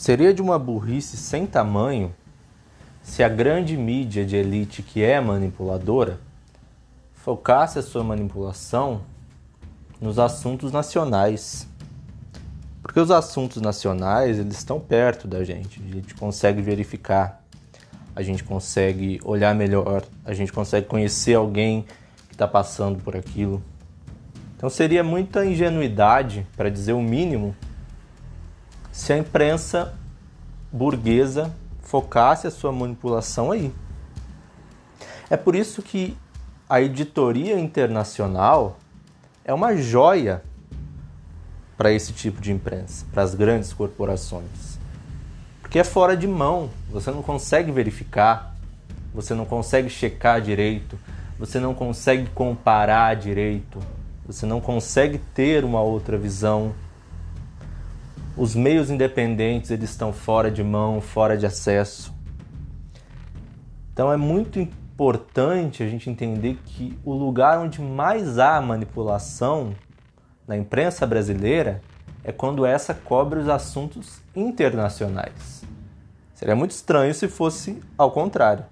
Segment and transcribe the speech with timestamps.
[0.00, 2.14] Seria de uma burrice sem tamanho
[3.02, 6.18] se a grande mídia de elite que é manipuladora
[7.12, 9.02] focasse a sua manipulação
[10.00, 11.68] nos assuntos nacionais.
[12.80, 17.44] Porque os assuntos nacionais, eles estão perto da gente, a gente consegue verificar,
[18.16, 21.84] a gente consegue olhar melhor, a gente consegue conhecer alguém
[22.26, 23.62] que está passando por aquilo.
[24.56, 27.54] Então seria muita ingenuidade, para dizer o mínimo,
[28.92, 29.94] se a imprensa
[30.72, 33.72] burguesa focasse a sua manipulação aí.
[35.28, 36.16] É por isso que
[36.68, 38.78] a editoria internacional
[39.44, 40.42] é uma joia
[41.76, 44.78] para esse tipo de imprensa, para as grandes corporações.
[45.60, 48.54] Porque é fora de mão, você não consegue verificar,
[49.14, 50.98] você não consegue checar direito,
[51.38, 53.80] você não consegue comparar direito,
[54.26, 56.74] você não consegue ter uma outra visão
[58.40, 62.10] os meios independentes eles estão fora de mão, fora de acesso.
[63.92, 69.74] Então é muito importante a gente entender que o lugar onde mais há manipulação
[70.48, 71.82] na imprensa brasileira
[72.24, 75.62] é quando essa cobre os assuntos internacionais.
[76.34, 78.64] Seria muito estranho se fosse ao contrário.